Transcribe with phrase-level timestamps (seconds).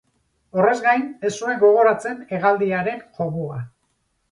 [0.61, 3.63] Horrez gain, ez zuen gogoratzen hegaldiaren jomuga.